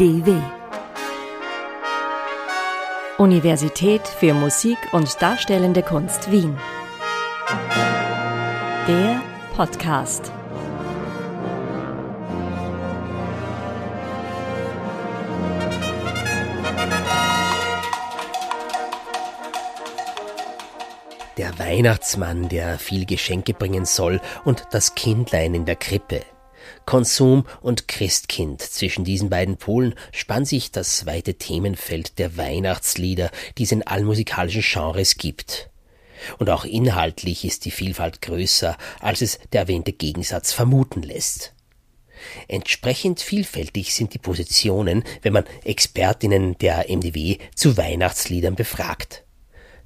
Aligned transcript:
UDW. 0.00 0.34
Universität 3.18 4.08
für 4.08 4.32
Musik 4.32 4.78
und 4.92 5.20
Darstellende 5.20 5.82
Kunst 5.82 6.30
Wien. 6.30 6.56
Der 8.88 9.20
Podcast. 9.54 10.32
Der 21.36 21.58
Weihnachtsmann, 21.58 22.48
der 22.48 22.78
viel 22.78 23.04
Geschenke 23.04 23.52
bringen 23.52 23.84
soll, 23.84 24.22
und 24.46 24.64
das 24.70 24.94
Kindlein 24.94 25.52
in 25.52 25.66
der 25.66 25.76
Krippe. 25.76 26.22
Konsum 26.86 27.46
und 27.60 27.88
Christkind. 27.88 28.62
Zwischen 28.62 29.04
diesen 29.04 29.30
beiden 29.30 29.56
Polen 29.56 29.94
spannt 30.12 30.48
sich 30.48 30.70
das 30.70 31.06
weite 31.06 31.34
Themenfeld 31.34 32.18
der 32.18 32.36
Weihnachtslieder, 32.36 33.30
die 33.58 33.64
es 33.64 33.72
in 33.72 33.86
allen 33.86 34.06
musikalischen 34.06 34.62
Genres 34.62 35.16
gibt. 35.16 35.70
Und 36.38 36.50
auch 36.50 36.64
inhaltlich 36.64 37.44
ist 37.44 37.64
die 37.64 37.70
Vielfalt 37.70 38.20
größer, 38.22 38.76
als 39.00 39.22
es 39.22 39.38
der 39.52 39.62
erwähnte 39.62 39.92
Gegensatz 39.92 40.52
vermuten 40.52 41.02
lässt. 41.02 41.54
Entsprechend 42.48 43.20
vielfältig 43.20 43.94
sind 43.94 44.12
die 44.12 44.18
Positionen, 44.18 45.04
wenn 45.22 45.32
man 45.32 45.44
Expertinnen 45.64 46.58
der 46.58 46.86
MDW 46.90 47.38
zu 47.54 47.76
Weihnachtsliedern 47.76 48.56
befragt. 48.56 49.24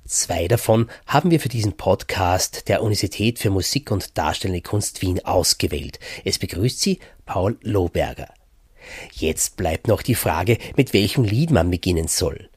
Zwei 0.06 0.48
davon 0.48 0.90
haben 1.06 1.30
wir 1.30 1.40
für 1.40 1.48
diesen 1.48 1.78
Podcast 1.78 2.68
der 2.68 2.82
Universität 2.82 3.38
für 3.38 3.48
Musik 3.48 3.90
und 3.90 4.18
Darstellende 4.18 4.60
Kunst 4.60 5.00
Wien 5.00 5.24
ausgewählt. 5.24 5.98
Es 6.24 6.38
begrüßt 6.38 6.78
Sie 6.78 6.98
Paul 7.24 7.58
Lohberger. 7.62 8.28
Jetzt 9.12 9.56
bleibt 9.56 9.88
noch 9.88 10.02
die 10.02 10.14
Frage, 10.14 10.58
mit 10.76 10.92
welchem 10.92 11.24
Lied 11.24 11.50
man 11.50 11.70
beginnen 11.70 12.08
soll. 12.08 12.50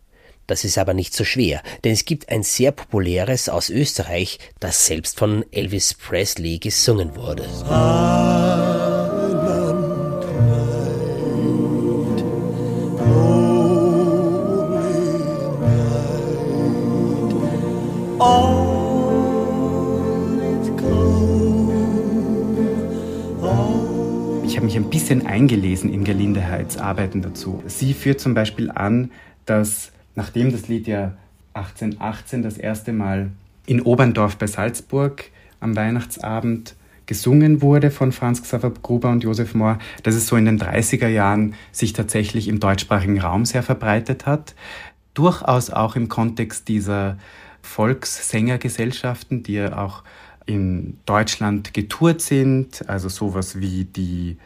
Das 0.46 0.66
ist 0.66 0.78
aber 0.78 0.94
nicht 0.94 1.14
so 1.14 1.24
schwer, 1.24 1.62
denn 1.84 1.94
es 1.94 2.04
gibt 2.04 2.30
ein 2.30 2.44
sehr 2.44 2.72
populäres 2.72 3.48
aus 3.48 3.70
Österreich, 3.70 4.40
das 4.60 4.86
selbst 4.86 5.18
von 5.18 5.46
Elvis 5.52 5.94
Presley 5.94 6.60
gesungen 6.60 7.16
wurde. 7.16 7.48
Ah. 7.70 8.97
Ich 18.18 18.24
habe 24.56 24.66
mich 24.66 24.76
ein 24.76 24.90
bisschen 24.90 25.28
eingelesen 25.28 25.94
in 25.94 26.04
Gerlinde 26.04 26.50
Heitz 26.50 26.78
Arbeiten 26.78 27.22
dazu. 27.22 27.62
Sie 27.68 27.94
führt 27.94 28.20
zum 28.20 28.34
Beispiel 28.34 28.72
an, 28.72 29.12
dass 29.46 29.92
nachdem 30.16 30.52
das 30.52 30.68
Lied 30.68 30.88
ja 30.88 31.14
1818 31.54 32.42
das 32.42 32.58
erste 32.58 32.92
Mal 32.92 33.30
in 33.68 33.82
Oberndorf 33.82 34.38
bei 34.38 34.48
Salzburg 34.48 35.26
am 35.60 35.76
Weihnachtsabend 35.76 36.74
gesungen 37.06 37.62
wurde 37.62 37.92
von 37.92 38.12
Franz 38.12 38.42
Xaver 38.42 38.72
Gruber 38.72 39.12
und 39.12 39.24
Josef 39.24 39.54
Mohr, 39.54 39.78
dass 40.02 40.16
es 40.16 40.26
so 40.26 40.38
in 40.38 40.46
den 40.46 40.60
30er 40.60 41.08
Jahren 41.08 41.54
sich 41.72 41.94
tatsächlich 41.94 42.48
im 42.48 42.60
deutschsprachigen 42.60 43.22
Raum 43.22 43.46
sehr 43.46 43.62
verbreitet 43.62 44.26
hat. 44.26 44.56
Durchaus 45.14 45.70
auch 45.70 45.96
im 45.96 46.10
Kontext 46.10 46.68
dieser 46.68 47.18
Volkssängergesellschaften, 47.68 49.44
die 49.44 49.54
ja 49.54 49.78
auch 49.78 50.04
in 50.46 50.98
Deutschland 51.06 51.74
getourt 51.74 52.22
sind, 52.22 52.88
also 52.90 53.10
sowas 53.10 53.60
wie 53.60 53.86
die 53.86 54.38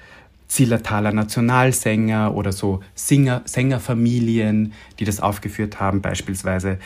Zillertaler 0.47 1.13
Nationalsänger 1.13 2.35
oder 2.35 2.51
so 2.51 2.81
Singer, 2.93 3.41
Sängerfamilien, 3.45 4.73
die 4.99 5.05
das 5.05 5.21
aufgeführt 5.21 5.79
haben, 5.79 6.01
beispielsweise 6.01 6.79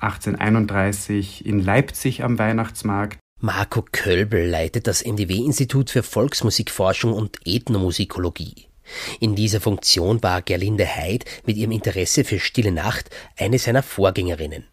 1831 0.00 1.44
in 1.44 1.58
Leipzig 1.58 2.22
am 2.22 2.38
Weihnachtsmarkt. 2.38 3.18
Marco 3.40 3.84
Kölbel 3.90 4.46
leitet 4.48 4.86
das 4.86 5.02
NDW-Institut 5.02 5.90
für 5.90 6.02
Volksmusikforschung 6.02 7.12
und 7.12 7.38
Ethnomusikologie. 7.44 8.66
In 9.18 9.34
dieser 9.34 9.60
Funktion 9.60 10.22
war 10.22 10.42
Gerlinde 10.42 10.84
Heid 10.84 11.24
mit 11.46 11.56
ihrem 11.56 11.72
Interesse 11.72 12.24
für 12.24 12.38
Stille 12.38 12.72
Nacht 12.72 13.10
eine 13.36 13.58
seiner 13.58 13.82
Vorgängerinnen. 13.82 14.64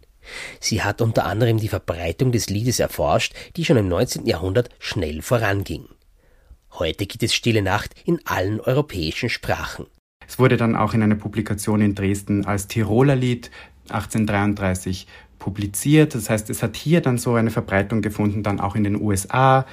Sie 0.59 0.83
hat 0.83 1.01
unter 1.01 1.25
anderem 1.25 1.57
die 1.57 1.67
Verbreitung 1.67 2.31
des 2.31 2.49
Liedes 2.49 2.79
erforscht, 2.79 3.33
die 3.55 3.65
schon 3.65 3.77
im 3.77 3.87
19. 3.87 4.25
Jahrhundert 4.25 4.69
schnell 4.79 5.21
voranging. 5.21 5.85
Heute 6.73 7.05
gibt 7.05 7.23
es 7.23 7.33
Stille 7.33 7.61
Nacht 7.61 7.95
in 8.05 8.19
allen 8.25 8.59
europäischen 8.59 9.29
Sprachen. 9.29 9.87
Es 10.27 10.37
wurde 10.37 10.57
dann 10.57 10.75
auch 10.75 10.93
in 10.93 11.01
einer 11.01 11.15
Publikation 11.15 11.81
in 11.81 11.95
Dresden 11.95 12.45
als 12.45 12.67
Tiroler 12.67 13.15
Lied 13.15 13.49
1833 13.89 15.07
publiziert. 15.39 16.15
Das 16.15 16.29
heißt, 16.29 16.49
es 16.49 16.61
hat 16.61 16.75
hier 16.75 17.01
dann 17.01 17.17
so 17.17 17.35
eine 17.35 17.51
Verbreitung 17.51 18.01
gefunden, 18.01 18.43
dann 18.43 18.59
auch 18.59 18.75
in 18.75 18.83
den 18.83 19.01
USA, 19.01 19.65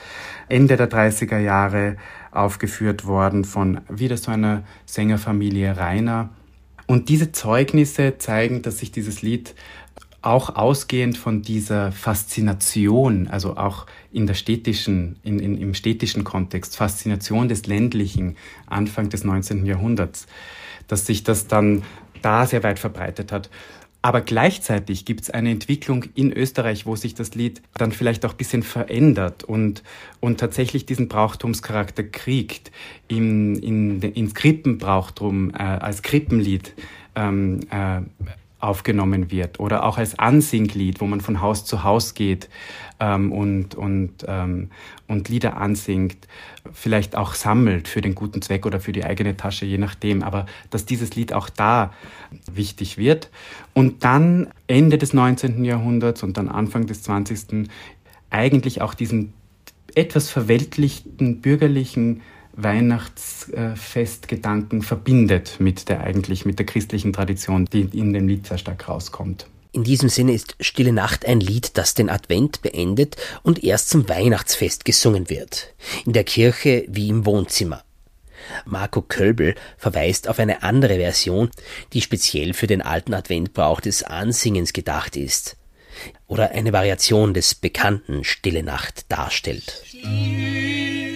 Ende 0.49 0.77
der 0.77 0.91
30er 0.91 1.39
Jahre 1.39 1.97
aufgeführt 2.31 3.07
worden 3.07 3.45
von 3.45 3.81
wieder 3.89 4.17
so 4.17 4.31
einer 4.31 4.63
Sängerfamilie 4.87 5.77
Rainer. 5.77 6.31
Und 6.87 7.09
diese 7.09 7.33
Zeugnisse 7.33 8.19
zeigen, 8.19 8.63
dass 8.63 8.79
sich 8.79 8.93
dieses 8.93 9.23
Lied 9.23 9.55
auch 10.25 10.57
ausgehend 10.57 11.19
von 11.19 11.43
dieser 11.43 11.93
Faszination, 11.93 13.29
also 13.29 13.57
auch 13.57 13.87
in 14.13 14.27
der 14.27 14.35
städtischen, 14.35 15.17
in, 15.23 15.39
in, 15.39 15.59
im 15.59 15.75
städtischen 15.75 16.25
Kontext, 16.25 16.77
Faszination 16.77 17.49
des 17.49 17.67
ländlichen 17.67 18.37
Anfang 18.67 19.09
des 19.09 19.25
19. 19.25 19.67
Jahrhunderts, 19.67 20.27
dass 20.89 21.07
sich 21.07 21.25
das 21.25 21.47
dann 21.47 21.83
da 22.23 22.47
sehr 22.47 22.63
weit 22.63 22.79
verbreitet 22.79 23.33
hat. 23.33 23.51
Aber 24.01 24.21
gleichzeitig 24.21 25.07
gibt 25.07 25.23
es 25.23 25.31
eine 25.31 25.51
Entwicklung 25.51 26.05
in 26.15 26.31
Österreich, 26.31 26.85
wo 26.85 26.95
sich 26.95 27.15
das 27.15 27.35
Lied 27.35 27.63
dann 27.73 27.91
vielleicht 27.91 28.27
auch 28.27 28.33
ein 28.33 28.37
bisschen 28.37 28.63
verändert 28.63 29.45
und, 29.45 29.83
und 30.21 30.39
tatsächlich 30.39 30.85
diesen 30.85 31.09
Brauchtumscharakter 31.09 32.03
kriegt, 32.03 32.71
in, 33.09 33.57
in, 33.57 34.03
ins 34.03 34.35
Krippenbrauchtum 34.35 35.53
äh, 35.55 35.63
als 35.63 36.03
Krippenlied 36.03 36.75
ähm, 37.15 37.61
äh, 37.71 38.03
aufgenommen 38.65 39.31
wird 39.31 39.61
oder 39.61 39.85
auch 39.85 39.99
als 39.99 40.19
Ansinglied, 40.19 41.01
wo 41.01 41.07
man 41.07 41.21
von 41.21 41.41
Haus 41.41 41.65
zu 41.65 41.85
Haus 41.85 42.15
geht 42.15 42.49
ähm, 42.99 43.31
und, 43.33 43.75
und, 43.75 44.25
ähm, 44.27 44.71
und 45.07 45.29
Lieder 45.29 45.57
ansingt, 45.57 46.27
vielleicht 46.73 47.17
auch 47.17 47.35
sammelt 47.35 47.89
für 47.89 48.01
den 48.01 48.15
guten 48.15 48.43
Zweck 48.43 48.67
oder 48.67 48.81
für 48.81 48.93
die 48.93 49.05
eigene 49.05 49.37
Tasche, 49.37 49.67
je 49.67 49.79
nachdem, 49.79 50.23
aber 50.23 50.47
dass 50.71 50.87
dieses 50.87 51.15
Lied 51.15 51.33
auch 51.33 51.49
da 51.49 51.93
wichtig 52.51 52.99
wird. 52.99 53.31
Und 53.75 54.05
dann 54.05 54.49
Ende 54.67 54.99
des 54.99 55.13
19. 55.13 55.65
Jahrhunderts 55.65 56.23
und 56.23 56.37
dann 56.37 56.49
Anfang 56.49 56.87
des 56.87 57.03
20. 57.03 57.69
eigentlich 58.31 58.81
auch 58.81 58.95
diesen 58.95 59.35
etwas 59.95 60.31
verweltlichten 60.31 61.41
bürgerlichen 61.41 62.23
Weihnachtsfestgedanken 62.57 64.83
verbindet 64.83 65.57
mit 65.59 65.89
der 65.89 66.03
eigentlich 66.03 66.45
mit 66.45 66.59
der 66.59 66.67
christlichen 66.67 67.13
Tradition, 67.13 67.67
die 67.67 67.89
in 67.93 68.13
dem 68.13 68.27
Lied 68.29 68.47
sehr 68.47 68.59
stark 68.59 68.89
rauskommt. 68.89 69.47
In 69.73 69.83
diesem 69.83 70.09
Sinne 70.09 70.33
ist 70.33 70.55
Stille 70.61 70.93
Nacht 70.93 71.27
ein 71.27 71.41
Lied, 71.41 71.77
das 71.77 71.95
den 71.95 72.09
Advent 72.09 72.63
beendet 72.63 73.17
und 73.43 73.65
erst 73.65 73.89
zum 73.89 74.09
Weihnachtsfest 74.09 74.85
gesungen 74.85 75.29
wird. 75.29 75.75
In 76.07 76.13
der 76.13 76.23
Kirche 76.23 76.85
wie 76.87 77.09
im 77.09 77.27
Wohnzimmer. 77.27 77.83
Marco 78.67 79.03
Kölbel 79.03 79.57
verweist 79.77 80.29
auf 80.29 80.39
eine 80.39 80.63
andere 80.63 80.95
Version, 80.97 81.51
die 81.93 82.03
speziell 82.03 82.55
für 82.55 82.69
den 82.69 82.83
alten 82.83 83.15
Adventbrauch 83.15 83.81
des 83.81 84.05
Ansingens 84.05 84.73
gedacht 84.73 85.17
ist. 85.17 85.57
Oder 86.29 86.53
eine 86.53 86.73
Variation 86.73 87.35
des 87.35 87.57
bekannten 87.57 88.23
Stille 88.23 88.63
Nacht 88.63 89.11
darstellt. 89.11 89.83
dem 89.93 91.14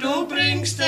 du 0.00 0.26
bringst. 0.28 0.80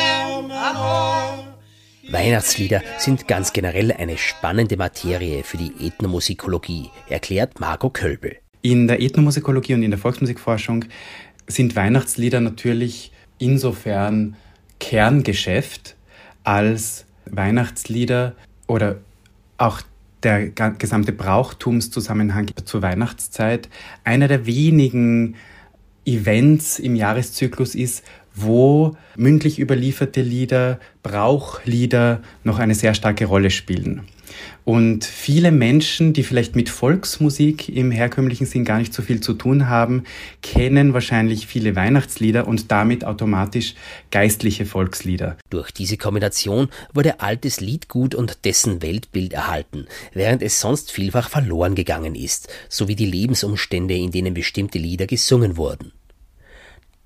Weihnachtslieder 2.08 2.82
sind 2.98 3.28
ganz 3.28 3.52
generell 3.52 3.92
eine 3.92 4.16
spannende 4.16 4.76
Materie 4.76 5.42
für 5.42 5.56
die 5.56 5.72
Ethnomusikologie, 5.80 6.90
erklärt 7.08 7.60
Marco 7.60 7.90
Kölbel. 7.90 8.36
In 8.62 8.86
der 8.86 9.00
Ethnomusikologie 9.00 9.74
und 9.74 9.82
in 9.82 9.90
der 9.90 9.98
Volksmusikforschung 9.98 10.84
sind 11.46 11.76
Weihnachtslieder 11.76 12.40
natürlich 12.40 13.12
insofern 13.38 14.36
Kerngeschäft, 14.78 15.96
als 16.44 17.06
Weihnachtslieder 17.26 18.34
oder 18.66 18.98
auch 19.58 19.82
der 20.22 20.48
gesamte 20.48 21.12
Brauchtumszusammenhang 21.12 22.50
zur 22.64 22.82
Weihnachtszeit 22.82 23.68
einer 24.04 24.28
der 24.28 24.46
wenigen 24.46 25.36
Events 26.06 26.78
im 26.78 26.94
Jahreszyklus 26.94 27.74
ist, 27.74 28.04
wo 28.34 28.96
mündlich 29.16 29.58
überlieferte 29.58 30.22
Lieder, 30.22 30.78
Brauchlieder 31.02 32.20
noch 32.44 32.58
eine 32.58 32.74
sehr 32.74 32.94
starke 32.94 33.26
Rolle 33.26 33.50
spielen. 33.50 34.02
Und 34.64 35.04
viele 35.04 35.52
Menschen, 35.52 36.12
die 36.12 36.24
vielleicht 36.24 36.56
mit 36.56 36.68
Volksmusik 36.68 37.68
im 37.68 37.92
herkömmlichen 37.92 38.46
Sinn 38.46 38.64
gar 38.64 38.78
nicht 38.78 38.92
so 38.92 39.02
viel 39.02 39.20
zu 39.20 39.34
tun 39.34 39.68
haben, 39.68 40.02
kennen 40.42 40.92
wahrscheinlich 40.92 41.46
viele 41.46 41.76
Weihnachtslieder 41.76 42.48
und 42.48 42.70
damit 42.72 43.04
automatisch 43.04 43.74
geistliche 44.10 44.66
Volkslieder. 44.66 45.36
Durch 45.48 45.70
diese 45.70 45.96
Kombination 45.96 46.68
wurde 46.92 47.20
altes 47.20 47.60
Liedgut 47.60 48.14
und 48.14 48.44
dessen 48.44 48.82
Weltbild 48.82 49.32
erhalten, 49.32 49.86
während 50.12 50.42
es 50.42 50.60
sonst 50.60 50.90
vielfach 50.90 51.30
verloren 51.30 51.76
gegangen 51.76 52.16
ist, 52.16 52.48
sowie 52.68 52.96
die 52.96 53.06
Lebensumstände, 53.06 53.94
in 53.94 54.10
denen 54.10 54.34
bestimmte 54.34 54.78
Lieder 54.78 55.06
gesungen 55.06 55.56
wurden. 55.56 55.92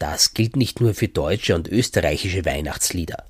Das 0.01 0.33
gilt 0.33 0.57
nicht 0.57 0.81
nur 0.81 0.95
für 0.95 1.09
deutsche 1.09 1.55
und 1.55 1.69
österreichische 1.69 2.47
Weihnachtslieder. 2.47 3.27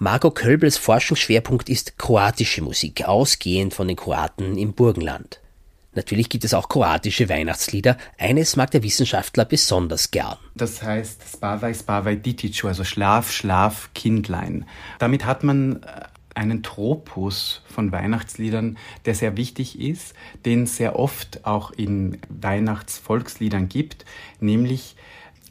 Margot 0.00 0.34
Kölbels 0.34 0.76
Forschungsschwerpunkt 0.76 1.68
ist 1.68 1.98
kroatische 1.98 2.62
Musik, 2.62 3.04
ausgehend 3.04 3.74
von 3.74 3.86
den 3.86 3.96
Kroaten 3.96 4.58
im 4.58 4.72
Burgenland. 4.72 5.40
Natürlich 5.94 6.28
gibt 6.28 6.44
es 6.44 6.52
auch 6.52 6.68
kroatische 6.68 7.28
Weihnachtslieder. 7.28 7.96
Eines 8.18 8.56
mag 8.56 8.72
der 8.72 8.82
Wissenschaftler 8.82 9.44
besonders 9.44 10.10
gern. 10.10 10.36
Das 10.56 10.82
heißt 10.82 11.22
Spavaj 11.32 11.74
Spavaj 11.74 12.16
Diticu, 12.16 12.66
also 12.66 12.82
Schlaf, 12.82 13.30
Schlaf, 13.30 13.90
Kindlein. 13.94 14.66
Damit 14.98 15.24
hat 15.24 15.44
man 15.44 15.84
äh, 15.84 15.86
einen 16.34 16.64
Tropus 16.64 17.62
von 17.72 17.92
Weihnachtsliedern, 17.92 18.78
der 19.04 19.14
sehr 19.14 19.36
wichtig 19.36 19.78
ist, 19.78 20.14
den 20.44 20.64
es 20.64 20.76
sehr 20.76 20.98
oft 20.98 21.44
auch 21.44 21.70
in 21.70 22.18
Weihnachtsvolksliedern 22.28 23.68
gibt, 23.68 24.04
nämlich 24.40 24.96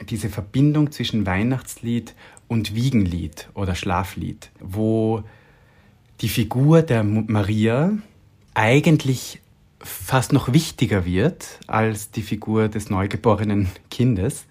diese 0.07 0.29
Verbindung 0.29 0.91
zwischen 0.91 1.25
Weihnachtslied 1.25 2.15
und 2.47 2.75
Wiegenlied 2.75 3.49
oder 3.53 3.75
Schlaflied, 3.75 4.49
wo 4.59 5.23
die 6.21 6.29
Figur 6.29 6.81
der 6.81 7.03
Maria 7.03 7.91
eigentlich 8.53 9.41
fast 9.79 10.33
noch 10.33 10.51
wichtiger 10.51 11.05
wird 11.05 11.59
als 11.67 12.11
die 12.11 12.21
Figur 12.21 12.67
des 12.67 12.89
neugeborenen 12.89 13.69
Kindes, 13.89 14.45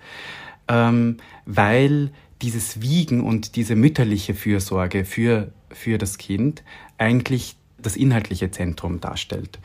ähm, 0.68 1.18
weil 1.44 2.10
dieses 2.40 2.80
Wiegen 2.80 3.20
und 3.20 3.56
diese 3.56 3.74
mütterliche 3.74 4.34
Fürsorge 4.34 5.04
für, 5.04 5.52
für 5.70 5.98
das 5.98 6.18
Kind 6.18 6.62
eigentlich 6.96 7.56
das 7.80 7.96
inhaltliche 7.96 8.50
Zentrum 8.50 9.00
darstellt. 9.00 9.58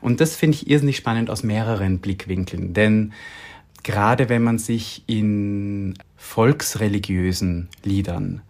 Und 0.00 0.20
das 0.20 0.36
finde 0.36 0.56
ich 0.56 0.70
irrsinnig 0.70 0.96
spannend 0.96 1.30
aus 1.30 1.42
mehreren 1.42 1.98
Blickwinkeln, 1.98 2.72
denn 2.72 3.12
gerade 3.82 4.28
wenn 4.28 4.42
man 4.42 4.58
sich 4.58 5.02
in 5.06 5.94
volksreligiösen 6.16 7.68
Liedern 7.82 8.42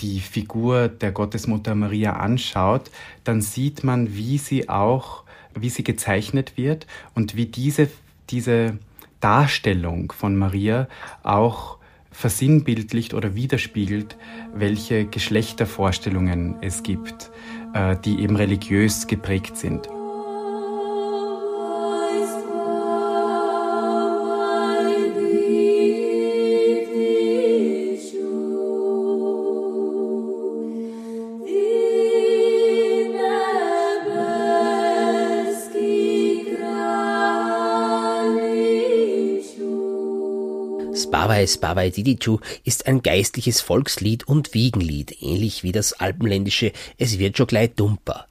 die 0.00 0.20
Figur 0.20 0.88
der 0.88 1.12
Gottesmutter 1.12 1.74
Maria 1.74 2.14
anschaut, 2.14 2.90
dann 3.24 3.42
sieht 3.42 3.84
man, 3.84 4.14
wie 4.14 4.38
sie 4.38 4.68
auch, 4.68 5.24
wie 5.54 5.68
sie 5.68 5.84
gezeichnet 5.84 6.56
wird 6.56 6.86
und 7.14 7.36
wie 7.36 7.46
diese, 7.46 7.88
diese 8.30 8.78
Darstellung 9.20 10.12
von 10.12 10.36
Maria 10.36 10.88
auch 11.22 11.78
versinnbildlicht 12.12 13.14
oder 13.14 13.34
widerspiegelt, 13.34 14.16
welche 14.54 15.04
Geschlechtervorstellungen 15.04 16.56
es 16.60 16.82
gibt, 16.82 17.30
äh, 17.74 17.96
die 18.04 18.20
eben 18.20 18.36
religiös 18.36 19.06
geprägt 19.06 19.56
sind. 19.56 19.88
Spavai 41.46 41.70
Spavai 41.70 41.90
Didichu 41.90 42.38
ist 42.64 42.86
ein 42.86 43.02
geistliches 43.02 43.60
Volkslied 43.60 44.26
und 44.26 44.54
Wiegenlied, 44.54 45.22
ähnlich 45.22 45.62
wie 45.62 45.72
das 45.72 45.92
alpenländische 45.94 46.72
Es 46.98 47.18
wird 47.18 47.36
schon 47.36 47.46
gleich 47.46 47.74
dumper. 47.74 48.26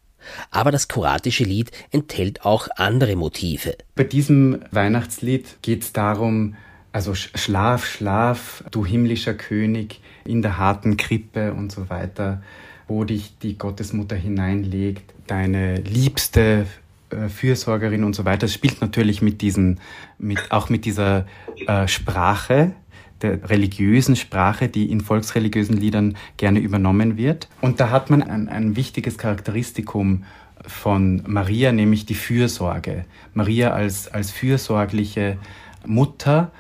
Aber 0.52 0.72
das 0.72 0.88
kroatische 0.88 1.44
Lied 1.44 1.72
enthält 1.92 2.46
auch 2.46 2.68
andere 2.76 3.16
Motive. 3.16 3.76
Bei 3.96 4.04
diesem 4.04 4.60
Weihnachtslied 4.72 5.58
geht 5.62 5.84
es 5.84 5.94
darum, 5.94 6.56
also 6.92 7.16
Schlaf, 7.16 7.86
Schlaf, 7.86 8.64
du 8.72 8.86
himmlischer 8.86 9.34
König 9.34 10.02
in 10.26 10.42
der 10.42 10.58
harten 10.58 10.98
Krippe 10.98 11.54
und 11.54 11.72
so 11.72 11.90
weiter, 11.90 12.44
wo 12.88 13.04
dich 13.04 13.38
die 13.42 13.58
Gottesmutter 13.58 14.16
hineinlegt, 14.16 15.14
deine 15.28 15.78
liebste 15.78 16.66
äh, 17.12 17.30
Fürsorgerin 17.30 18.04
und 18.04 18.16
so 18.16 18.26
weiter. 18.26 18.46
Es 18.46 18.54
spielt 18.54 18.82
natürlich 18.82 19.22
mit 19.22 19.42
diesen, 19.42 19.80
mit, 20.18 20.52
auch 20.52 20.70
mit 20.70 20.86
dieser 20.86 21.26
äh, 21.68 21.88
Sprache, 21.88 22.74
der 23.22 23.50
religiösen 23.50 24.16
Sprache, 24.16 24.70
die 24.70 24.92
in 24.92 25.02
volksreligiösen 25.02 25.78
Liedern 25.78 26.18
gerne 26.38 26.60
übernommen 26.60 27.18
wird. 27.18 27.50
Und 27.62 27.80
da 27.80 27.90
hat 27.90 28.10
man 28.10 28.24
ein, 28.24 28.48
ein 28.48 28.76
wichtiges 28.76 29.18
Charakteristikum 29.18 30.24
von 30.66 31.24
Maria, 31.26 31.72
nämlich 31.72 32.06
die 32.06 32.16
Fürsorge. 32.16 33.06
Maria 33.34 33.72
als, 33.72 34.08
als 34.08 34.32
fürsorgliche 34.32 35.38
Mutter, 35.86 36.52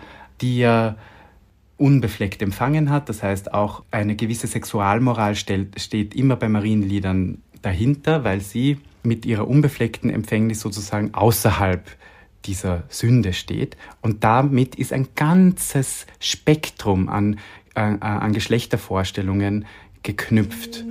die 0.42 0.60
ja 0.60 0.96
unbefleckt 1.78 2.42
empfangen 2.42 2.90
hat. 2.90 3.10
Das 3.10 3.24
heißt, 3.24 3.54
auch 3.54 3.84
eine 3.92 4.16
gewisse 4.16 4.48
Sexualmoral 4.48 5.36
stellt, 5.36 5.80
steht 5.80 6.16
immer 6.16 6.36
bei 6.36 6.50
Marienliedern 6.50 7.42
dahinter, 7.62 8.24
weil 8.24 8.42
sie 8.42 8.78
mit 9.04 9.26
ihrer 9.26 9.48
unbefleckten 9.48 10.10
Empfängnis 10.10 10.60
sozusagen 10.60 11.14
außerhalb 11.14 11.86
dieser 12.46 12.84
Sünde 12.90 13.34
steht. 13.34 13.78
Und 14.02 14.24
damit 14.24 14.76
ist 14.76 14.94
ein 14.94 15.10
ganzes 15.16 16.06
Spektrum 16.20 17.10
an, 17.10 17.40
äh, 17.76 17.80
an 17.80 18.34
Geschlechtervorstellungen 18.34 19.66
geknüpft. 20.04 20.86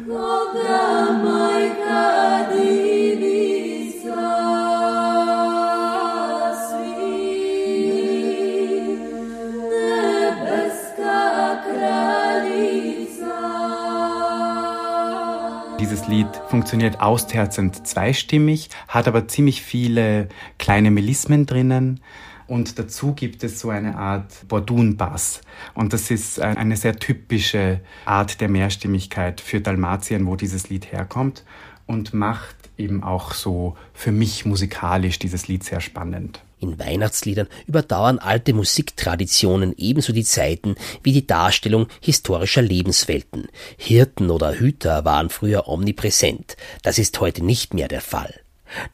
Lied 16.09 16.29
funktioniert 16.49 17.01
austerzend 17.01 17.87
zweistimmig, 17.87 18.71
hat 18.89 19.07
aber 19.07 19.29
ziemlich 19.29 19.63
viele 19.63 20.29
kleine 20.59 20.91
Melismen 20.91 21.47
drinnen. 21.47 22.01
Und 22.47 22.79
dazu 22.79 23.13
gibt 23.13 23.45
es 23.45 23.61
so 23.61 23.69
eine 23.69 23.97
Art 23.97 24.49
Bordun-Bass. 24.49 25.43
Und 25.75 25.93
das 25.93 26.11
ist 26.11 26.41
eine 26.41 26.77
sehr 26.77 26.97
typische 26.97 27.81
Art 28.07 28.41
der 28.41 28.49
Mehrstimmigkeit 28.49 29.43
für 29.43 29.61
Dalmatien, 29.61 30.27
wo 30.27 30.35
dieses 30.35 30.71
Lied 30.71 30.91
herkommt 30.91 31.45
und 31.87 32.15
macht 32.15 32.57
eben 32.79 33.03
auch 33.03 33.35
so 33.35 33.77
für 33.93 34.13
mich 34.13 34.47
musikalisch 34.47 35.19
dieses 35.19 35.47
Lied 35.47 35.63
sehr 35.63 35.81
spannend. 35.81 36.41
In 36.61 36.79
Weihnachtsliedern 36.79 37.49
überdauern 37.67 38.19
alte 38.19 38.53
Musiktraditionen 38.53 39.75
ebenso 39.77 40.13
die 40.13 40.25
Zeiten 40.25 40.75
wie 41.03 41.13
die 41.13 41.27
Darstellung 41.27 41.89
historischer 42.01 42.63
Lebenswelten. 42.63 43.49
Hirten 43.77 44.31
oder 44.31 44.55
Hüter 44.55 45.05
waren 45.05 45.31
früher 45.31 45.69
omnipräsent. 45.69 46.57
Das 46.83 46.99
ist 46.99 47.21
heute 47.21 47.45
nicht 47.45 47.75
mehr 47.75 47.89
der 47.89 48.01
Fall. 48.01 48.35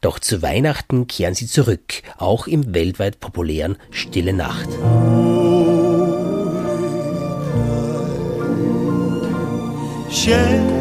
Doch 0.01 0.19
zu 0.19 0.41
Weihnachten 0.41 1.07
kehren 1.07 1.33
sie 1.33 1.47
zurück, 1.47 2.01
auch 2.17 2.47
im 2.47 2.73
weltweit 2.73 3.19
populären 3.19 3.77
Stille 3.91 4.33
Nacht. 4.33 4.69
Share 10.11 10.74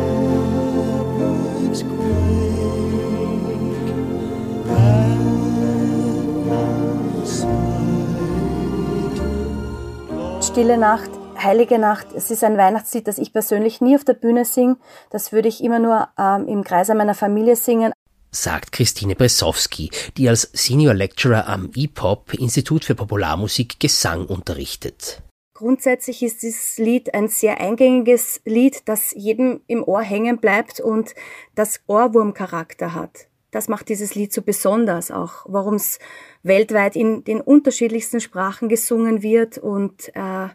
Stille 10.54 10.78
Nacht, 10.78 11.10
Heilige 11.36 11.80
Nacht, 11.80 12.06
es 12.14 12.30
ist 12.30 12.44
ein 12.44 12.56
Weihnachtslied, 12.56 13.08
das 13.08 13.18
ich 13.18 13.32
persönlich 13.32 13.80
nie 13.80 13.96
auf 13.96 14.04
der 14.04 14.14
Bühne 14.14 14.44
singe. 14.44 14.76
Das 15.10 15.32
würde 15.32 15.48
ich 15.48 15.64
immer 15.64 15.80
nur 15.80 16.06
ähm, 16.16 16.46
im 16.46 16.62
Kreise 16.62 16.94
meiner 16.94 17.16
Familie 17.16 17.56
singen. 17.56 17.92
Sagt 18.30 18.70
Christine 18.70 19.16
Bresowski, 19.16 19.90
die 20.16 20.28
als 20.28 20.48
Senior 20.52 20.94
Lecturer 20.94 21.48
am 21.48 21.72
EPOP 21.74 22.34
Institut 22.34 22.84
für 22.84 22.94
Popularmusik 22.94 23.80
Gesang 23.80 24.26
unterrichtet. 24.26 25.22
Grundsätzlich 25.54 26.22
ist 26.22 26.44
dieses 26.44 26.78
Lied 26.78 27.14
ein 27.14 27.26
sehr 27.26 27.60
eingängiges 27.60 28.40
Lied, 28.44 28.82
das 28.84 29.10
jedem 29.10 29.60
im 29.66 29.82
Ohr 29.82 30.02
hängen 30.02 30.38
bleibt 30.38 30.78
und 30.78 31.16
das 31.56 31.80
Ohrwurmcharakter 31.88 32.94
hat. 32.94 33.26
Das 33.50 33.68
macht 33.68 33.88
dieses 33.88 34.14
Lied 34.14 34.32
so 34.32 34.42
besonders 34.42 35.10
auch, 35.10 35.46
warum 35.46 35.74
es 35.74 35.98
weltweit 36.44 36.94
in 36.94 37.24
den 37.24 37.40
unterschiedlichsten 37.40 38.20
Sprachen 38.20 38.68
gesungen 38.68 39.22
wird 39.22 39.58
und 39.58 40.14
äh, 40.14 40.48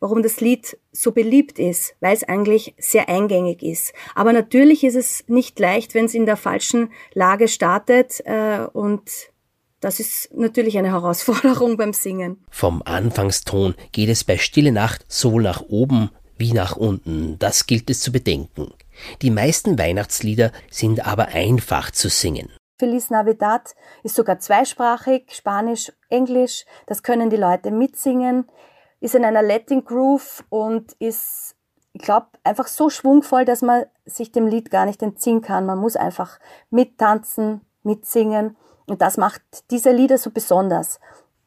warum 0.00 0.22
das 0.22 0.40
Lied 0.40 0.78
so 0.90 1.12
beliebt 1.12 1.58
ist, 1.58 1.94
weil 2.00 2.14
es 2.14 2.24
eigentlich 2.24 2.74
sehr 2.78 3.08
eingängig 3.08 3.62
ist. 3.62 3.92
Aber 4.14 4.32
natürlich 4.32 4.82
ist 4.82 4.96
es 4.96 5.24
nicht 5.28 5.58
leicht, 5.58 5.94
wenn 5.94 6.06
es 6.06 6.14
in 6.14 6.26
der 6.26 6.36
falschen 6.36 6.90
Lage 7.14 7.48
startet 7.48 8.20
äh, 8.24 8.66
und 8.72 9.10
das 9.80 10.00
ist 10.00 10.30
natürlich 10.34 10.76
eine 10.76 10.90
Herausforderung 10.90 11.76
beim 11.76 11.92
Singen. 11.92 12.44
Vom 12.50 12.82
Anfangston 12.84 13.74
geht 13.92 14.08
es 14.08 14.24
bei 14.24 14.36
Stille 14.36 14.72
Nacht 14.72 15.04
sowohl 15.08 15.42
nach 15.42 15.62
oben 15.68 16.10
wie 16.36 16.52
nach 16.52 16.76
unten. 16.76 17.38
Das 17.38 17.66
gilt 17.66 17.90
es 17.90 18.00
zu 18.00 18.12
bedenken. 18.12 18.72
Die 19.22 19.30
meisten 19.30 19.78
Weihnachtslieder 19.78 20.52
sind 20.70 21.06
aber 21.06 21.28
einfach 21.28 21.90
zu 21.90 22.08
singen. 22.08 22.48
Feliz 22.78 23.10
Navidad 23.10 23.74
ist 24.04 24.14
sogar 24.14 24.38
zweisprachig, 24.38 25.34
Spanisch, 25.34 25.92
Englisch. 26.08 26.64
Das 26.86 27.02
können 27.02 27.28
die 27.28 27.36
Leute 27.36 27.72
mitsingen. 27.72 28.48
Ist 29.00 29.16
in 29.16 29.24
einer 29.24 29.42
Latin 29.42 29.84
Groove 29.84 30.44
und 30.48 30.92
ist, 31.00 31.56
ich 31.92 32.02
glaube, 32.02 32.28
einfach 32.44 32.68
so 32.68 32.88
schwungvoll, 32.88 33.44
dass 33.44 33.62
man 33.62 33.84
sich 34.04 34.30
dem 34.30 34.46
Lied 34.46 34.70
gar 34.70 34.86
nicht 34.86 35.02
entziehen 35.02 35.40
kann. 35.40 35.66
Man 35.66 35.78
muss 35.78 35.96
einfach 35.96 36.38
mittanzen, 36.70 37.62
mitsingen. 37.82 38.56
Und 38.86 39.02
das 39.02 39.16
macht 39.16 39.42
diese 39.70 39.90
Lieder 39.90 40.18
so 40.18 40.30
besonders. 40.30 41.00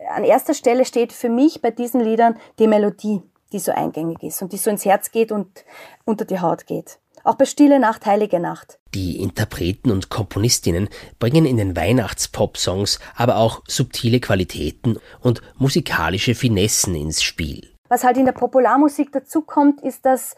An 0.10 0.24
erster 0.24 0.54
Stelle 0.54 0.84
steht 0.84 1.14
für 1.14 1.30
mich 1.30 1.62
bei 1.62 1.72
diesen 1.72 2.02
Liedern 2.02 2.38
die 2.60 2.68
Melodie, 2.68 3.22
die 3.54 3.60
so 3.60 3.72
eingängig 3.72 4.22
ist 4.24 4.42
und 4.42 4.52
die 4.52 4.58
so 4.58 4.70
ins 4.70 4.86
Herz 4.86 5.12
geht 5.12 5.32
und 5.32 5.64
unter 6.06 6.26
die 6.26 6.40
Haut 6.40 6.68
geht. 6.68 7.01
Auch 7.24 7.36
bei 7.36 7.46
Stille 7.46 7.80
Nacht, 7.80 8.06
Heilige 8.06 8.40
Nacht. 8.40 8.80
Die 8.94 9.22
Interpreten 9.22 9.92
und 9.92 10.10
Komponistinnen 10.10 10.90
bringen 11.20 11.46
in 11.46 11.58
den 11.58 11.76
Weihnachtspop-Songs 11.76 13.00
aber 13.16 13.38
auch 13.38 13.62
subtile 13.68 14.20
Qualitäten 14.20 14.98
und 15.22 15.42
musikalische 15.58 16.36
Finessen 16.36 16.96
ins 16.96 17.24
Spiel. 17.24 17.70
Was 17.90 18.04
halt 18.04 18.18
in 18.18 18.26
der 18.26 18.32
Popularmusik 18.32 19.12
dazukommt, 19.12 19.82
ist, 19.82 20.06
dass 20.06 20.36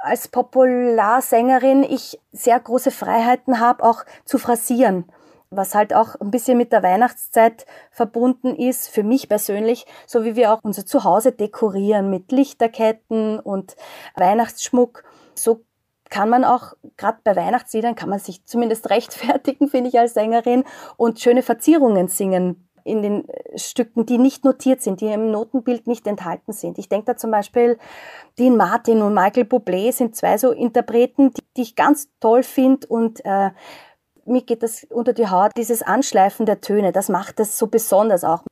als 0.00 0.28
Popularsängerin 0.28 1.82
ich 1.82 2.18
sehr 2.32 2.60
große 2.60 2.90
Freiheiten 2.90 3.60
habe, 3.60 3.82
auch 3.84 4.04
zu 4.24 4.38
phrasieren 4.38 5.04
was 5.50 5.74
halt 5.74 5.94
auch 5.94 6.16
ein 6.20 6.30
bisschen 6.30 6.58
mit 6.58 6.72
der 6.72 6.82
Weihnachtszeit 6.82 7.66
verbunden 7.90 8.56
ist, 8.56 8.88
für 8.88 9.02
mich 9.02 9.28
persönlich, 9.28 9.86
so 10.06 10.24
wie 10.24 10.36
wir 10.36 10.52
auch 10.52 10.60
unser 10.62 10.86
Zuhause 10.86 11.32
dekorieren 11.32 12.10
mit 12.10 12.32
Lichterketten 12.32 13.38
und 13.38 13.76
Weihnachtsschmuck. 14.16 15.04
So 15.34 15.64
kann 16.10 16.28
man 16.28 16.44
auch, 16.44 16.74
gerade 16.96 17.18
bei 17.24 17.36
Weihnachtsliedern, 17.36 17.94
kann 17.94 18.08
man 18.08 18.18
sich 18.18 18.44
zumindest 18.44 18.90
rechtfertigen, 18.90 19.68
finde 19.68 19.88
ich 19.88 19.98
als 19.98 20.14
Sängerin, 20.14 20.64
und 20.96 21.20
schöne 21.20 21.42
Verzierungen 21.42 22.08
singen 22.08 22.68
in 22.84 23.02
den 23.02 23.24
Stücken, 23.56 24.06
die 24.06 24.16
nicht 24.16 24.44
notiert 24.44 24.80
sind, 24.80 25.00
die 25.00 25.06
im 25.06 25.32
Notenbild 25.32 25.88
nicht 25.88 26.06
enthalten 26.06 26.52
sind. 26.52 26.78
Ich 26.78 26.88
denke 26.88 27.06
da 27.06 27.16
zum 27.16 27.32
Beispiel, 27.32 27.78
Dean 28.38 28.56
Martin 28.56 29.02
und 29.02 29.12
Michael 29.12 29.44
Bublé 29.44 29.92
sind 29.92 30.14
zwei 30.14 30.38
so 30.38 30.52
Interpreten, 30.52 31.32
die, 31.32 31.42
die 31.56 31.62
ich 31.62 31.74
ganz 31.74 32.08
toll 32.20 32.44
finde 32.44 32.86
und 32.86 33.24
äh, 33.24 33.50
mir 34.24 34.42
geht 34.42 34.62
das 34.62 34.84
unter 34.90 35.12
die 35.12 35.28
Haut, 35.28 35.52
dieses 35.56 35.82
Anschleifen 35.82 36.46
der 36.46 36.60
Töne, 36.60 36.92
das 36.92 37.08
macht 37.08 37.40
es 37.40 37.58
so 37.58 37.66
besonders 37.66 38.24
auch. 38.24 38.42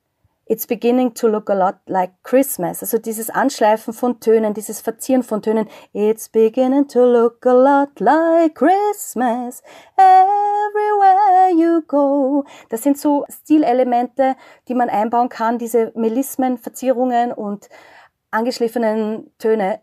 It's 0.47 0.67
beginning 0.67 1.15
to 1.15 1.27
look 1.27 1.49
a 1.49 1.55
lot 1.55 1.79
like 1.87 2.11
Christmas. 2.21 2.83
Also 2.83 2.99
dieses 2.99 3.31
Anschleifen 3.31 3.93
von 3.93 4.19
Tönen, 4.19 4.53
dieses 4.53 4.79
Verzieren 4.79 5.23
von 5.23 5.41
Tönen. 5.41 5.67
It's 5.91 6.29
beginning 6.29 6.87
to 6.89 7.03
look 7.03 7.43
a 7.47 7.53
lot 7.53 7.99
like 7.99 8.53
Christmas 8.53 9.63
everywhere 9.97 11.49
you 11.55 11.81
go. 11.87 12.45
Das 12.69 12.83
sind 12.83 12.99
so 12.99 13.25
Stilelemente, 13.27 14.35
die 14.67 14.75
man 14.75 14.89
einbauen 14.89 15.29
kann, 15.29 15.57
diese 15.57 15.91
Melismen, 15.95 16.59
Verzierungen 16.59 17.31
und 17.31 17.67
angeschliffenen 18.29 19.31
Töne. 19.39 19.79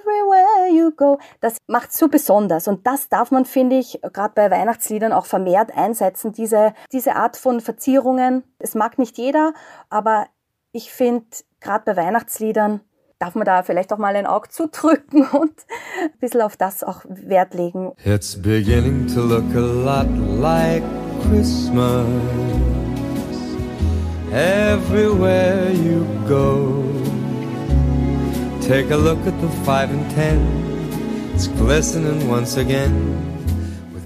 Everywhere 0.00 0.72
you 0.72 0.90
go. 0.92 1.18
Das 1.40 1.58
macht 1.66 1.92
so 1.92 2.08
besonders. 2.08 2.68
Und 2.68 2.86
das 2.86 3.08
darf 3.08 3.30
man, 3.30 3.44
finde 3.44 3.76
ich, 3.76 4.00
gerade 4.12 4.32
bei 4.34 4.50
Weihnachtsliedern 4.50 5.12
auch 5.12 5.26
vermehrt 5.26 5.76
einsetzen. 5.76 6.32
Diese, 6.32 6.74
diese 6.92 7.16
Art 7.16 7.36
von 7.36 7.60
Verzierungen. 7.60 8.44
Es 8.58 8.74
mag 8.74 8.98
nicht 8.98 9.18
jeder, 9.18 9.52
aber 9.88 10.26
ich 10.72 10.92
finde, 10.92 11.26
gerade 11.60 11.84
bei 11.84 11.96
Weihnachtsliedern 11.96 12.80
darf 13.18 13.34
man 13.34 13.44
da 13.44 13.62
vielleicht 13.62 13.92
auch 13.92 13.98
mal 13.98 14.16
ein 14.16 14.26
Auge 14.26 14.48
zudrücken 14.50 15.26
und 15.26 15.54
ein 16.02 16.18
bisschen 16.20 16.40
auf 16.40 16.56
das 16.56 16.82
auch 16.82 17.04
Wert 17.08 17.54
legen. 17.54 17.92
It's 18.04 18.40
beginning 18.40 19.06
to 19.08 19.20
look 19.20 19.54
a 19.54 19.60
lot 19.60 20.08
like 20.40 20.82
Christmas 21.28 22.06
everywhere 24.32 25.70
you 25.72 26.04
go. 26.28 26.79
Take 28.70 28.94
a 28.94 28.96
look 28.96 29.26
at 29.26 29.34
the 29.40 29.48
five 29.64 29.90
and 29.90 30.08
ten. 30.14 30.38
It's 31.34 31.48
glistening 31.48 32.30
once 32.30 32.56
again. 32.56 32.92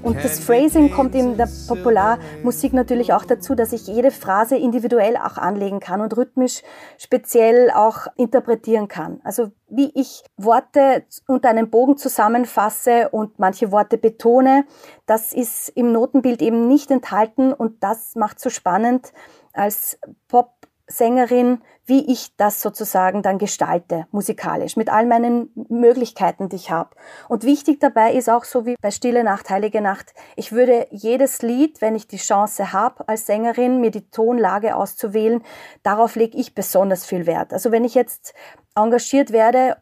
Und 0.03 0.17
das 0.25 0.41
Phrasing 0.41 0.91
kommt 0.91 1.15
in 1.15 1.37
der 1.37 1.51
Popularmusik 1.69 2.73
natürlich 2.73 3.13
auch 3.13 3.27
dazu, 3.27 3.55
dass 3.55 3.75
ich 3.75 3.87
jede 3.87 4.11
Phrase 4.11 4.57
individuell 4.57 5.19
auch 5.19 5.37
anlegen 5.37 5.81
kann 5.81 6.01
und 6.01 6.17
rhythmisch 6.17 6.63
speziell 6.97 7.71
auch 7.73 8.07
interpretieren 8.17 8.89
kann. 8.89 9.21
Also 9.23 9.51
wie 9.69 9.91
ich 9.95 10.25
Worte 10.39 11.05
unter 11.27 11.51
einem 11.51 11.69
Bogen 11.69 11.99
zusammenfasse 11.99 13.11
und 13.11 13.39
manche 13.39 13.71
Worte 13.71 13.99
betone, 13.99 14.65
das 15.05 15.35
ist 15.35 15.69
im 15.75 15.93
Notenbild 15.93 16.41
eben 16.41 16.69
nicht 16.69 16.91
enthalten 16.91 17.53
und 17.53 17.83
das 17.83 18.15
macht 18.15 18.41
so 18.41 18.49
spannend 18.49 19.13
als 19.53 19.99
Pop 20.27 20.64
Sängerin, 20.87 21.63
wie 21.87 22.11
ich 22.13 22.37
das 22.37 22.61
sozusagen 22.61 23.23
dann 23.23 23.39
gestalte, 23.39 24.07
musikalisch, 24.11 24.77
mit 24.77 24.91
all 24.91 25.07
meinen 25.07 25.51
Möglichkeiten, 25.69 26.49
die 26.49 26.57
ich 26.57 26.71
habe. 26.71 26.91
Und 27.29 27.45
wichtig 27.45 27.81
dabei 27.81 28.13
ist 28.13 28.29
auch 28.29 28.45
so 28.45 28.67
wie 28.67 28.77
bei 28.81 28.91
Stille 28.91 29.25
Nacht, 29.25 29.49
Heilige 29.49 29.81
Nacht, 29.81 30.15
ich 30.37 30.53
würde 30.53 30.87
jedes 30.91 31.43
Lied, 31.43 31.81
wenn 31.81 31.95
ich 31.95 32.07
die 32.07 32.19
Chance 32.19 32.73
habe, 32.73 33.09
als 33.09 33.27
Sängerin 33.27 33.81
mir 33.81 33.91
die 33.91 34.11
Tonlage 34.11 34.77
auszuwählen, 34.77 35.43
darauf 35.83 36.17
lege 36.17 36.37
ich 36.37 36.55
besonders 36.55 37.07
viel 37.07 37.27
Wert. 37.27 37.53
Also 37.53 37.73
wenn 37.73 37.85
ich 37.85 37.95
jetzt 37.95 38.35
engagiert 38.75 39.33
werde, 39.33 39.79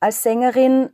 als 0.00 0.22
Sängerin 0.22 0.90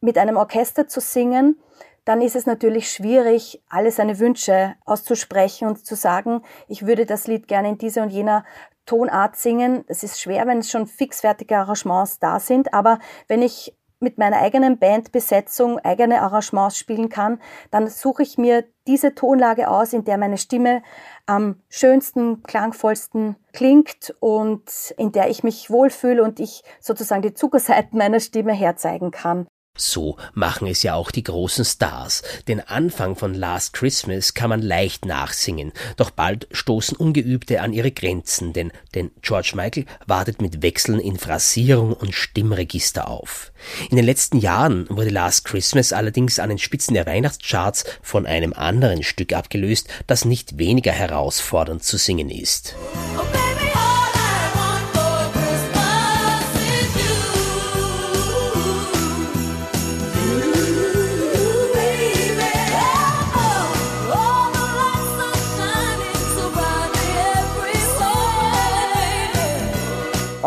mit 0.00 0.18
einem 0.18 0.36
Orchester 0.36 0.88
zu 0.88 1.00
singen, 1.00 1.60
dann 2.08 2.22
ist 2.22 2.36
es 2.36 2.46
natürlich 2.46 2.90
schwierig, 2.90 3.62
alle 3.68 3.92
seine 3.92 4.18
Wünsche 4.18 4.74
auszusprechen 4.86 5.68
und 5.68 5.84
zu 5.84 5.94
sagen, 5.94 6.40
ich 6.66 6.86
würde 6.86 7.04
das 7.04 7.26
Lied 7.26 7.48
gerne 7.48 7.68
in 7.68 7.76
dieser 7.76 8.02
und 8.02 8.08
jener 8.08 8.46
Tonart 8.88 9.36
singen. 9.36 9.84
Es 9.86 10.02
ist 10.02 10.18
schwer, 10.18 10.46
wenn 10.46 10.58
es 10.58 10.70
schon 10.70 10.86
fixfertige 10.86 11.58
Arrangements 11.58 12.18
da 12.18 12.40
sind, 12.40 12.72
aber 12.72 12.98
wenn 13.28 13.42
ich 13.42 13.76
mit 14.00 14.16
meiner 14.16 14.38
eigenen 14.38 14.78
Bandbesetzung 14.78 15.78
eigene 15.80 16.22
Arrangements 16.22 16.78
spielen 16.78 17.08
kann, 17.08 17.40
dann 17.70 17.88
suche 17.88 18.22
ich 18.22 18.38
mir 18.38 18.64
diese 18.86 19.14
Tonlage 19.14 19.68
aus, 19.68 19.92
in 19.92 20.04
der 20.04 20.16
meine 20.16 20.38
Stimme 20.38 20.82
am 21.26 21.60
schönsten, 21.68 22.42
klangvollsten 22.44 23.36
klingt 23.52 24.14
und 24.20 24.94
in 24.96 25.12
der 25.12 25.28
ich 25.28 25.42
mich 25.42 25.68
wohlfühle 25.68 26.22
und 26.22 26.40
ich 26.40 26.62
sozusagen 26.80 27.22
die 27.22 27.34
Zuckerseiten 27.34 27.98
meiner 27.98 28.20
Stimme 28.20 28.52
herzeigen 28.52 29.10
kann. 29.10 29.46
So 29.78 30.16
machen 30.34 30.66
es 30.66 30.82
ja 30.82 30.94
auch 30.94 31.10
die 31.10 31.22
großen 31.22 31.64
Stars. 31.64 32.22
Den 32.48 32.60
Anfang 32.60 33.16
von 33.16 33.32
Last 33.32 33.72
Christmas 33.72 34.34
kann 34.34 34.50
man 34.50 34.60
leicht 34.60 35.04
nachsingen, 35.04 35.72
doch 35.96 36.10
bald 36.10 36.48
stoßen 36.50 36.96
Ungeübte 36.96 37.60
an 37.60 37.72
ihre 37.72 37.92
Grenzen, 37.92 38.52
denn, 38.52 38.72
denn 38.94 39.12
George 39.22 39.52
Michael 39.54 39.86
wartet 40.06 40.42
mit 40.42 40.62
Wechseln 40.62 40.98
in 40.98 41.18
Phrasierung 41.18 41.92
und 41.92 42.14
Stimmregister 42.14 43.08
auf. 43.08 43.52
In 43.90 43.96
den 43.96 44.04
letzten 44.04 44.38
Jahren 44.38 44.88
wurde 44.90 45.10
Last 45.10 45.44
Christmas 45.44 45.92
allerdings 45.92 46.38
an 46.38 46.48
den 46.48 46.58
Spitzen 46.58 46.94
der 46.94 47.06
Weihnachtscharts 47.06 47.84
von 48.02 48.26
einem 48.26 48.52
anderen 48.52 49.02
Stück 49.02 49.32
abgelöst, 49.32 49.88
das 50.06 50.24
nicht 50.24 50.58
weniger 50.58 50.92
herausfordernd 50.92 51.84
zu 51.84 51.96
singen 51.96 52.30
ist. 52.30 52.74
Okay. 53.16 53.37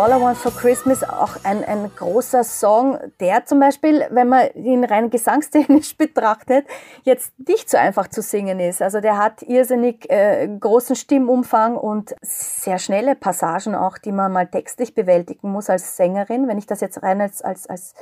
All 0.02 0.10
I 0.10 0.20
Want 0.20 0.36
for 0.36 0.52
Christmas 0.52 1.04
auch 1.04 1.36
ein, 1.44 1.64
ein 1.64 1.92
großer 1.96 2.44
Song, 2.44 2.98
der 3.20 3.46
zum 3.46 3.60
Beispiel, 3.60 4.04
wenn 4.10 4.30
man 4.30 4.52
ihn 4.56 4.84
rein 4.84 5.12
gesangstechnisch 5.12 5.96
betrachtet, 5.98 6.66
jetzt 7.04 7.34
nicht 7.48 7.70
so 7.70 7.78
einfach 7.78 8.08
zu 8.08 8.24
singen 8.24 8.60
ist. 8.60 8.82
Also 8.82 9.00
der 9.00 9.20
hat 9.20 9.44
irrsinnig 9.44 10.10
äh, 10.10 10.50
großen 10.60 10.96
Stimmumfang 10.96 11.78
und 11.78 12.16
sehr 12.24 12.80
schnelle 12.80 13.14
Passagen 13.14 13.76
auch, 13.76 14.00
die 14.00 14.12
man 14.12 14.32
mal 14.32 14.48
textlich 14.48 14.96
bewältigen 14.96 15.52
muss 15.52 15.70
als 15.70 15.96
Sängerin. 15.98 16.48
Wenn 16.48 16.58
ich 16.58 16.66
das 16.66 16.82
jetzt 16.82 17.04
rein 17.04 17.22
als, 17.22 17.44
als, 17.44 17.68
als 17.68 17.94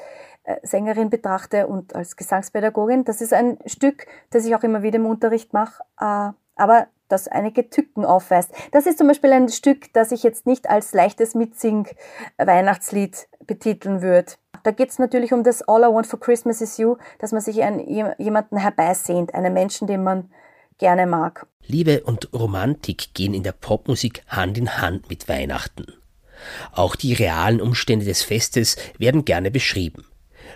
äh, 0.45 0.55
Sängerin 0.63 1.09
betrachte 1.09 1.67
und 1.67 1.95
als 1.95 2.15
Gesangspädagogin, 2.15 3.03
das 3.03 3.19
ist 3.19 3.33
ein 3.33 3.57
Stück, 3.65 4.05
das 4.29 4.45
ich 4.45 4.55
auch 4.55 4.63
immer 4.63 4.83
wieder 4.83 4.99
im 4.99 5.05
Unterricht 5.05 5.51
mache. 5.51 5.83
Äh, 5.99 6.29
aber 6.55 6.87
das 7.09 7.27
einige 7.27 7.69
Tücken 7.69 8.05
aufweist. 8.05 8.51
Das 8.71 8.85
ist 8.85 8.97
zum 8.97 9.07
Beispiel 9.07 9.33
ein 9.33 9.49
Stück, 9.49 9.91
das 9.93 10.11
ich 10.11 10.23
jetzt 10.23 10.45
nicht 10.45 10.69
als 10.69 10.93
leichtes 10.93 11.35
Mitsing-Weihnachtslied 11.35 13.27
betiteln 13.45 14.01
würde. 14.01 14.33
Da 14.63 14.71
geht 14.71 14.89
es 14.89 14.99
natürlich 14.99 15.33
um 15.33 15.43
das 15.43 15.61
All 15.61 15.81
I 15.81 15.93
Want 15.93 16.07
for 16.07 16.19
Christmas 16.19 16.61
is 16.61 16.77
You, 16.77 16.97
dass 17.19 17.31
man 17.31 17.41
sich 17.41 17.61
einen, 17.63 17.79
jemanden 18.17 18.57
herbeisehnt, 18.57 19.33
einen 19.33 19.53
Menschen, 19.53 19.87
den 19.87 20.03
man 20.03 20.29
gerne 20.77 21.07
mag. 21.07 21.47
Liebe 21.65 22.03
und 22.03 22.33
Romantik 22.33 23.13
gehen 23.13 23.33
in 23.33 23.43
der 23.43 23.51
Popmusik 23.51 24.23
Hand 24.27 24.57
in 24.57 24.81
Hand 24.81 25.09
mit 25.09 25.27
Weihnachten. 25.29 25.93
Auch 26.71 26.95
die 26.95 27.13
realen 27.13 27.61
Umstände 27.61 28.05
des 28.05 28.23
Festes 28.23 28.77
werden 28.97 29.25
gerne 29.25 29.51
beschrieben. 29.51 30.05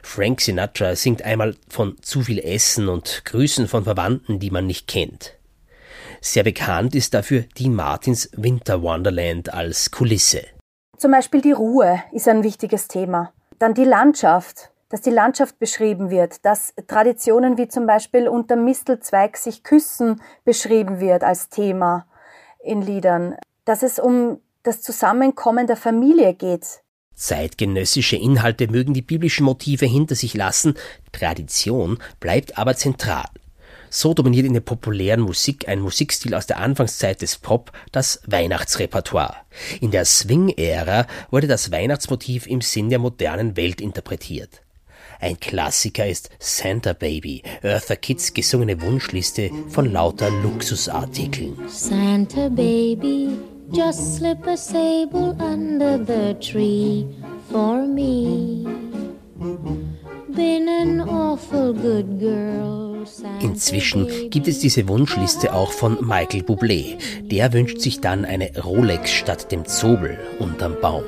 Frank 0.01 0.41
Sinatra 0.41 0.95
singt 0.95 1.21
einmal 1.21 1.55
von 1.67 2.01
zu 2.01 2.21
viel 2.21 2.39
Essen 2.39 2.89
und 2.89 3.23
Grüßen 3.25 3.67
von 3.67 3.83
Verwandten, 3.83 4.39
die 4.39 4.49
man 4.49 4.65
nicht 4.65 4.87
kennt. 4.87 5.37
Sehr 6.25 6.43
bekannt 6.43 6.95
ist 6.95 7.13
dafür 7.13 7.43
Dean 7.59 7.75
Martins 7.75 8.29
Winter 8.37 8.81
Wonderland 8.81 9.53
als 9.53 9.91
Kulisse. 9.91 10.45
Zum 10.97 11.11
Beispiel 11.11 11.41
die 11.41 11.51
Ruhe 11.51 12.01
ist 12.13 12.29
ein 12.29 12.43
wichtiges 12.43 12.87
Thema. 12.87 13.33
Dann 13.59 13.73
die 13.73 13.83
Landschaft, 13.83 14.71
dass 14.87 15.01
die 15.01 15.09
Landschaft 15.09 15.59
beschrieben 15.59 16.09
wird, 16.09 16.45
dass 16.45 16.73
Traditionen 16.87 17.57
wie 17.57 17.67
zum 17.67 17.85
Beispiel 17.85 18.29
unter 18.29 18.55
Mistelzweig 18.55 19.35
sich 19.35 19.63
küssen 19.63 20.21
beschrieben 20.45 21.01
wird 21.01 21.25
als 21.25 21.49
Thema 21.49 22.07
in 22.63 22.81
Liedern, 22.81 23.35
dass 23.65 23.83
es 23.83 23.99
um 23.99 24.39
das 24.63 24.81
Zusammenkommen 24.81 25.67
der 25.67 25.75
Familie 25.75 26.33
geht. 26.35 26.83
Zeitgenössische 27.15 28.15
Inhalte 28.15 28.69
mögen 28.69 28.93
die 28.93 29.01
biblischen 29.01 29.43
Motive 29.43 29.85
hinter 29.85 30.15
sich 30.15 30.35
lassen, 30.35 30.75
Tradition 31.11 31.99
bleibt 32.21 32.57
aber 32.57 32.77
zentral. 32.77 33.25
So 33.95 34.15
dominiert 34.15 34.47
in 34.47 34.53
der 34.53 34.61
populären 34.61 35.21
Musik 35.21 35.67
ein 35.67 35.79
Musikstil 35.79 36.33
aus 36.33 36.47
der 36.47 36.57
Anfangszeit 36.57 37.21
des 37.21 37.37
Pop 37.37 37.71
das 37.91 38.21
Weihnachtsrepertoire. 38.25 39.35
In 39.81 39.91
der 39.91 40.03
Swing-Ära 40.03 41.05
wurde 41.29 41.45
das 41.45 41.71
Weihnachtsmotiv 41.71 42.47
im 42.47 42.61
Sinn 42.61 42.89
der 42.89 42.97
modernen 42.97 43.55
Welt 43.55 43.81
interpretiert. 43.81 44.63
Ein 45.19 45.39
Klassiker 45.39 46.07
ist 46.07 46.31
Santa 46.39 46.93
Baby, 46.93 47.43
Eartha 47.61 47.95
Kitts 47.95 48.33
gesungene 48.33 48.81
Wunschliste 48.81 49.51
von 49.69 49.91
lauter 49.91 50.31
Luxusartikeln. 50.41 51.55
Santa 51.67 52.49
Baby, 52.49 53.37
just 53.71 54.15
slip 54.15 54.47
a 54.47 54.57
sable 54.57 55.37
under 55.39 56.03
the 56.03 56.33
tree 56.39 57.05
for 57.51 57.85
me. 57.85 58.65
Been 60.35 60.67
an 60.67 61.01
awful 61.01 61.73
good 61.73 62.19
girl. 62.19 62.92
Inzwischen 63.39 64.29
gibt 64.29 64.47
es 64.47 64.59
diese 64.59 64.87
Wunschliste 64.87 65.53
auch 65.53 65.71
von 65.71 65.97
Michael 66.01 66.41
Bublé. 66.41 66.97
Der 67.21 67.53
wünscht 67.53 67.79
sich 67.79 67.99
dann 68.01 68.25
eine 68.25 68.51
Rolex 68.63 69.11
statt 69.11 69.51
dem 69.51 69.65
Zobel 69.65 70.17
unterm 70.39 70.75
Baum. 70.81 71.03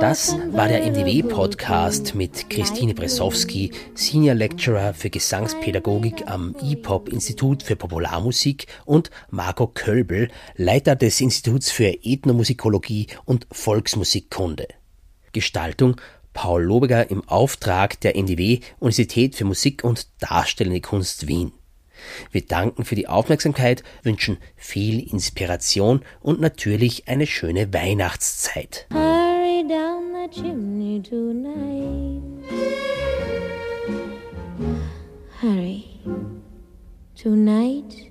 Das 0.00 0.36
war 0.52 0.68
der 0.68 0.86
MDW-Podcast 0.86 2.14
mit 2.14 2.48
Christine 2.48 2.94
Bresowski, 2.94 3.72
Senior 3.94 4.34
Lecturer 4.34 4.94
für 4.94 5.10
Gesangspädagogik 5.10 6.26
am 6.26 6.54
IPOP-Institut 6.62 7.62
für 7.62 7.76
Popularmusik 7.76 8.66
und 8.86 9.10
Marco 9.30 9.66
Kölbel, 9.66 10.28
Leiter 10.56 10.96
des 10.96 11.20
Instituts 11.20 11.70
für 11.70 11.92
Ethnomusikologie 12.02 13.08
und 13.26 13.46
Volksmusikkunde. 13.52 14.79
Gestaltung 15.32 15.96
Paul 16.32 16.62
Lobeger 16.62 17.10
im 17.10 17.26
Auftrag 17.28 18.00
der 18.00 18.16
NDW 18.16 18.60
Universität 18.78 19.34
für 19.34 19.44
Musik 19.44 19.84
und 19.84 20.08
Darstellende 20.20 20.80
Kunst 20.80 21.26
Wien. 21.26 21.52
Wir 22.30 22.46
danken 22.46 22.84
für 22.84 22.94
die 22.94 23.08
Aufmerksamkeit, 23.08 23.82
wünschen 24.02 24.38
viel 24.56 25.00
Inspiration 25.12 26.02
und 26.20 26.40
natürlich 26.40 27.08
eine 27.08 27.26
schöne 27.26 27.72
Weihnachtszeit. 27.74 28.86
Hurry 28.92 29.66
down 29.68 30.12
the 30.14 30.30
chimney 30.30 31.02
tonight. 31.02 32.22
Hurry. 35.42 35.84
Tonight 37.14 38.10